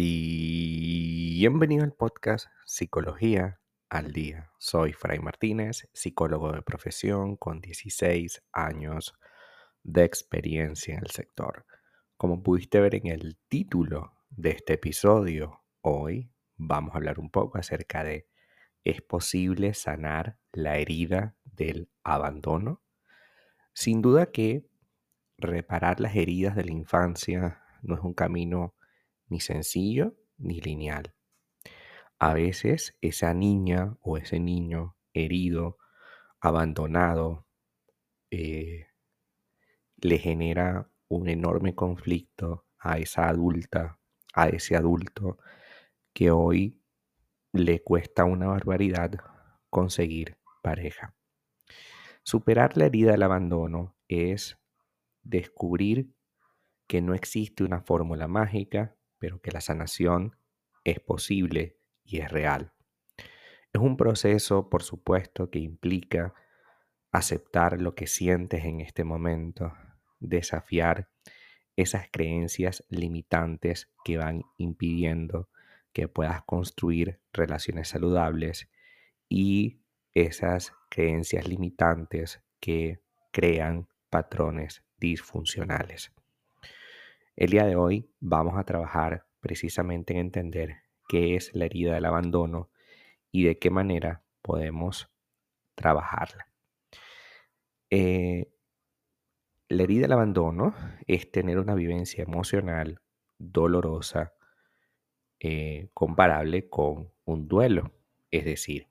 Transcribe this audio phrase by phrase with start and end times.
[0.00, 3.58] Bienvenido al podcast Psicología
[3.90, 4.52] al Día.
[4.60, 9.18] Soy Fray Martínez, psicólogo de profesión con 16 años
[9.82, 11.66] de experiencia en el sector.
[12.16, 17.58] Como pudiste ver en el título de este episodio, hoy vamos a hablar un poco
[17.58, 18.28] acerca de
[18.84, 22.84] ¿es posible sanar la herida del abandono?
[23.72, 24.64] Sin duda que
[25.38, 28.76] reparar las heridas de la infancia no es un camino
[29.28, 31.14] ni sencillo ni lineal.
[32.18, 35.78] A veces esa niña o ese niño herido,
[36.40, 37.46] abandonado,
[38.30, 38.86] eh,
[39.96, 43.98] le genera un enorme conflicto a esa adulta,
[44.34, 45.38] a ese adulto
[46.12, 46.80] que hoy
[47.52, 49.12] le cuesta una barbaridad
[49.70, 51.14] conseguir pareja.
[52.22, 54.58] Superar la herida del abandono es
[55.22, 56.12] descubrir
[56.86, 60.36] que no existe una fórmula mágica pero que la sanación
[60.84, 62.72] es posible y es real.
[63.72, 66.34] Es un proceso, por supuesto, que implica
[67.12, 69.72] aceptar lo que sientes en este momento,
[70.20, 71.10] desafiar
[71.76, 75.48] esas creencias limitantes que van impidiendo
[75.92, 78.68] que puedas construir relaciones saludables
[79.28, 79.82] y
[80.14, 83.00] esas creencias limitantes que
[83.32, 86.12] crean patrones disfuncionales.
[87.38, 92.04] El día de hoy vamos a trabajar precisamente en entender qué es la herida del
[92.04, 92.68] abandono
[93.30, 95.08] y de qué manera podemos
[95.76, 96.48] trabajarla.
[97.90, 98.50] Eh,
[99.68, 100.74] la herida del abandono
[101.06, 103.00] es tener una vivencia emocional
[103.38, 104.32] dolorosa
[105.38, 107.92] eh, comparable con un duelo.
[108.32, 108.88] Es decir,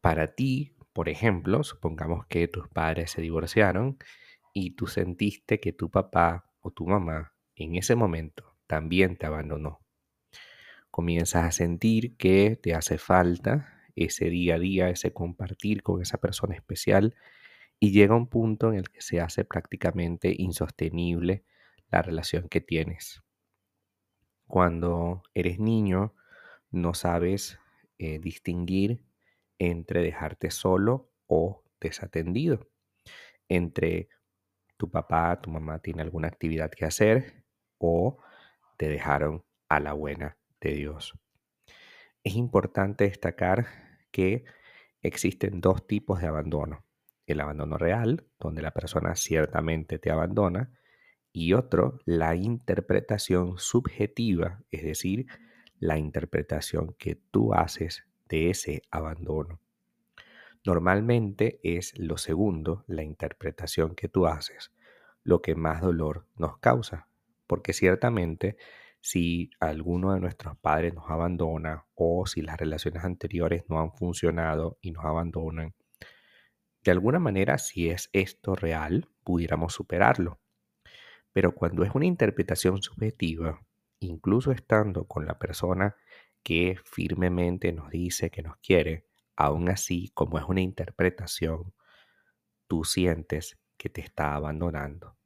[0.00, 3.96] para ti, por ejemplo, supongamos que tus padres se divorciaron
[4.52, 9.80] y tú sentiste que tu papá o tu mamá en ese momento también te abandonó.
[10.90, 16.18] Comienzas a sentir que te hace falta ese día a día, ese compartir con esa
[16.18, 17.14] persona especial
[17.78, 21.44] y llega un punto en el que se hace prácticamente insostenible
[21.90, 23.22] la relación que tienes.
[24.46, 26.14] Cuando eres niño
[26.70, 27.58] no sabes
[27.98, 29.04] eh, distinguir
[29.58, 32.68] entre dejarte solo o desatendido,
[33.48, 34.08] entre
[34.84, 37.42] tu papá, tu mamá tiene alguna actividad que hacer
[37.78, 38.18] o
[38.76, 41.18] te dejaron a la buena de Dios.
[42.22, 43.66] Es importante destacar
[44.10, 44.44] que
[45.00, 46.84] existen dos tipos de abandono.
[47.26, 50.70] El abandono real, donde la persona ciertamente te abandona,
[51.32, 55.26] y otro, la interpretación subjetiva, es decir,
[55.78, 59.60] la interpretación que tú haces de ese abandono.
[60.64, 64.72] Normalmente es lo segundo, la interpretación que tú haces,
[65.22, 67.08] lo que más dolor nos causa,
[67.46, 68.56] porque ciertamente
[69.00, 74.78] si alguno de nuestros padres nos abandona o si las relaciones anteriores no han funcionado
[74.80, 75.74] y nos abandonan,
[76.82, 80.40] de alguna manera si es esto real, pudiéramos superarlo.
[81.32, 83.66] Pero cuando es una interpretación subjetiva,
[84.00, 85.96] incluso estando con la persona
[86.42, 89.04] que firmemente nos dice que nos quiere,
[89.36, 91.74] Aún así, como es una interpretación,
[92.66, 95.16] tú sientes que te está abandonando.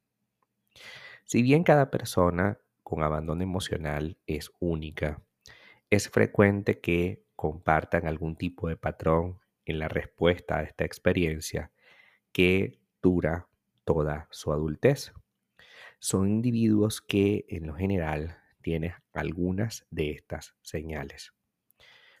[1.25, 5.21] Si bien cada persona con abandono emocional es única,
[5.89, 11.71] es frecuente que compartan algún tipo de patrón en la respuesta a esta experiencia
[12.31, 13.47] que dura
[13.85, 15.13] toda su adultez.
[15.99, 21.33] Son individuos que en lo general tienen algunas de estas señales.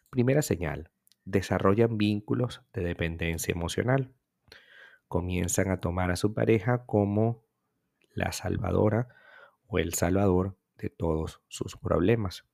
[0.09, 0.91] Primera señal,
[1.29, 4.13] desarrollan vínculos de dependencia emocional.
[5.07, 7.45] Comienzan a tomar a su pareja como
[8.13, 9.07] la salvadora
[9.67, 12.45] o el salvador de todos sus problemas.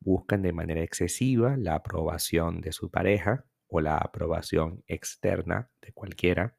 [0.00, 6.56] Buscan de manera excesiva la aprobación de su pareja o la aprobación externa de cualquiera.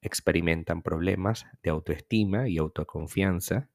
[0.00, 3.70] Experimentan problemas de autoestima y autoconfianza.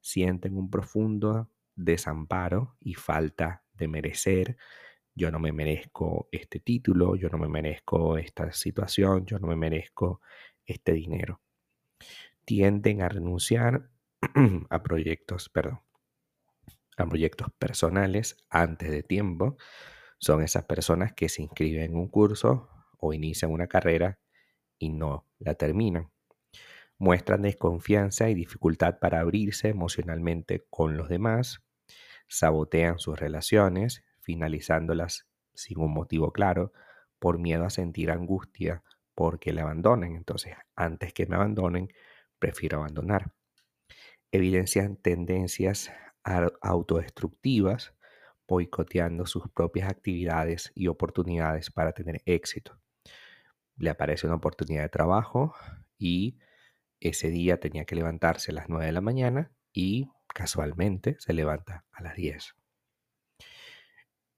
[0.00, 4.56] Sienten un profundo desamparo y falta de merecer
[5.20, 9.54] yo no me merezco este título, yo no me merezco esta situación, yo no me
[9.54, 10.22] merezco
[10.64, 11.42] este dinero.
[12.46, 13.90] Tienden a renunciar
[14.70, 15.82] a proyectos, perdón,
[16.96, 19.58] a proyectos personales antes de tiempo.
[20.18, 24.18] Son esas personas que se inscriben en un curso o inician una carrera
[24.78, 26.10] y no la terminan.
[26.96, 31.60] Muestran desconfianza y dificultad para abrirse emocionalmente con los demás.
[32.26, 36.72] Sabotean sus relaciones, finalizándolas sin un motivo claro,
[37.18, 38.82] por miedo a sentir angustia
[39.14, 40.16] porque le abandonen.
[40.16, 41.92] Entonces, antes que me abandonen,
[42.38, 43.32] prefiero abandonar.
[44.32, 45.92] Evidencian tendencias
[46.62, 47.94] autodestructivas,
[48.48, 52.80] boicoteando sus propias actividades y oportunidades para tener éxito.
[53.76, 55.54] Le aparece una oportunidad de trabajo
[55.98, 56.38] y
[57.00, 61.84] ese día tenía que levantarse a las 9 de la mañana y casualmente se levanta
[61.92, 62.59] a las 10.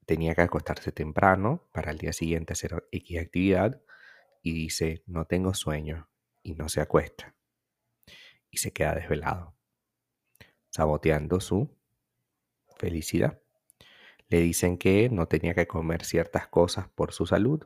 [0.05, 3.81] Tenía que acostarse temprano para el día siguiente hacer X actividad
[4.41, 6.09] y dice, no tengo sueño
[6.41, 7.35] y no se acuesta.
[8.51, 9.55] Y se queda desvelado,
[10.69, 11.75] saboteando su
[12.75, 13.39] felicidad.
[14.27, 17.65] Le dicen que no tenía que comer ciertas cosas por su salud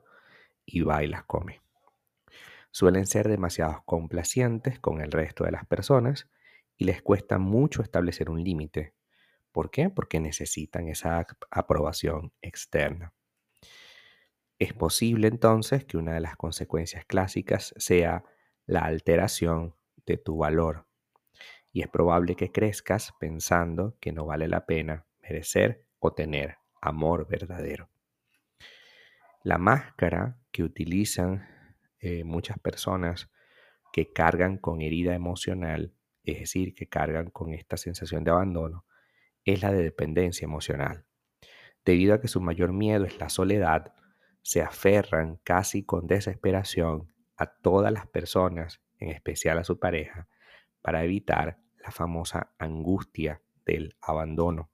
[0.66, 1.62] y va y las come.
[2.72, 6.30] Suelen ser demasiado complacientes con el resto de las personas
[6.78, 8.94] y les cuesta mucho establecer un límite.
[9.58, 9.90] ¿Por qué?
[9.90, 13.16] Porque necesitan esa aprobación externa.
[14.60, 18.24] Es posible entonces que una de las consecuencias clásicas sea
[18.68, 19.74] la alteración
[20.06, 20.86] de tu valor.
[21.72, 27.28] Y es probable que crezcas pensando que no vale la pena merecer o tener amor
[27.28, 27.90] verdadero.
[29.42, 31.48] La máscara que utilizan
[31.98, 33.32] eh, muchas personas
[33.92, 38.86] que cargan con herida emocional, es decir, que cargan con esta sensación de abandono,
[39.54, 41.06] es la de dependencia emocional.
[41.86, 43.94] Debido a que su mayor miedo es la soledad,
[44.42, 50.28] se aferran casi con desesperación a todas las personas, en especial a su pareja,
[50.82, 54.70] para evitar la famosa angustia del abandono.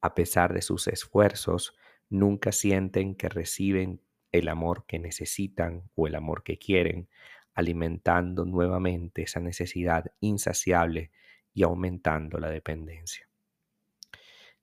[0.00, 1.76] A pesar de sus esfuerzos,
[2.08, 4.00] nunca sienten que reciben
[4.32, 7.08] el amor que necesitan o el amor que quieren,
[7.54, 11.10] alimentando nuevamente esa necesidad insaciable
[11.54, 13.27] y aumentando la dependencia.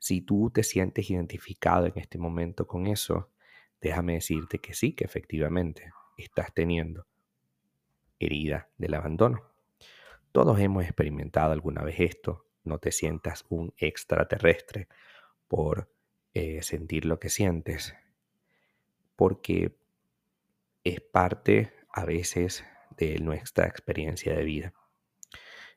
[0.05, 3.31] Si tú te sientes identificado en este momento con eso,
[3.81, 7.07] déjame decirte que sí, que efectivamente estás teniendo
[8.19, 9.51] herida del abandono.
[10.31, 12.45] Todos hemos experimentado alguna vez esto.
[12.63, 14.89] No te sientas un extraterrestre
[15.47, 15.91] por
[16.35, 17.95] eh, sentir lo que sientes,
[19.15, 19.75] porque
[20.83, 22.63] es parte a veces
[22.95, 24.73] de nuestra experiencia de vida.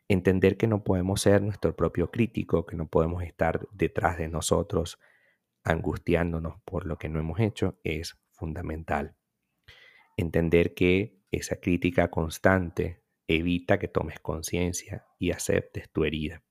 [0.09, 4.99] Entender que no podemos ser nuestro propio crítico, que no podemos estar detrás de nosotros
[5.65, 9.17] angustiándonos por lo que no hemos hecho, es fundamental.
[10.17, 16.43] Entender que esa crítica constante evita que tomes conciencia y aceptes tu herida.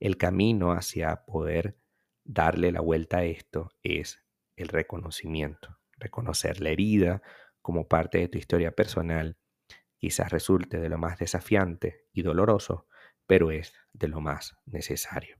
[0.00, 1.78] El camino hacia poder
[2.24, 4.20] darle la vuelta a esto es
[4.56, 5.78] el reconocimiento.
[5.96, 7.22] Reconocer la herida
[7.60, 9.38] como parte de tu historia personal
[10.02, 12.88] quizás resulte de lo más desafiante y doloroso,
[13.24, 15.38] pero es de lo más necesario.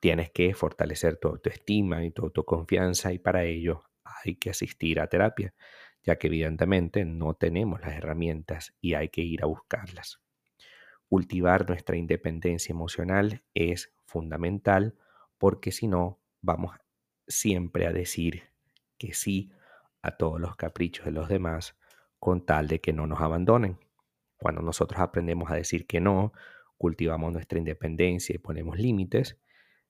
[0.00, 5.06] Tienes que fortalecer tu autoestima y tu autoconfianza y para ello hay que asistir a
[5.06, 5.54] terapia,
[6.02, 10.20] ya que evidentemente no tenemos las herramientas y hay que ir a buscarlas.
[11.08, 14.94] Cultivar nuestra independencia emocional es fundamental
[15.38, 16.76] porque si no vamos
[17.26, 18.42] siempre a decir
[18.98, 19.52] que sí
[20.02, 21.78] a todos los caprichos de los demás
[22.24, 23.78] con tal de que no nos abandonen.
[24.38, 26.32] Cuando nosotros aprendemos a decir que no,
[26.78, 29.38] cultivamos nuestra independencia y ponemos límites,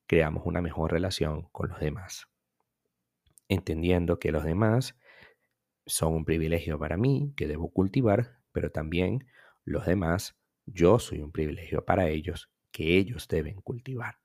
[0.09, 2.27] creamos una mejor relación con los demás.
[3.49, 4.99] Entendiendo que los demás
[5.87, 9.29] son un privilegio para mí que debo cultivar, pero también
[9.65, 14.19] los demás, yo soy un privilegio para ellos que ellos deben cultivar.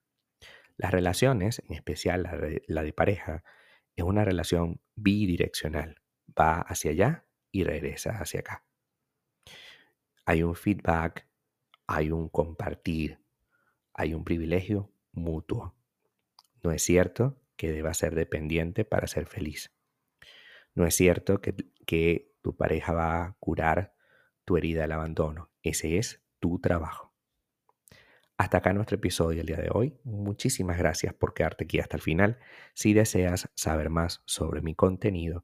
[0.78, 2.24] Las relaciones, en especial
[2.66, 3.44] la, de pareja,
[3.96, 6.02] es una relación bidireccional.
[6.28, 8.64] Va hacia allá y regresa hacia acá.
[10.26, 11.28] Hay un feedback,
[11.88, 13.20] hay un compartir,
[13.94, 15.76] hay un privilegio mutuo.
[16.62, 19.72] No es cierto que deba ser dependiente para ser feliz.
[20.76, 23.96] No es cierto que, que tu pareja va a curar
[24.46, 25.50] tu herida del abandono.
[25.64, 27.14] Ese es tu trabajo.
[28.38, 30.00] Hasta acá nuestro episodio el día de hoy.
[30.06, 32.40] Muchísimas gracias por quedarte aquí hasta el final.
[32.74, 35.44] Si deseas saber más sobre mi contenido,